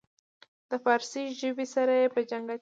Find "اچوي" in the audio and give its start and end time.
2.53-2.59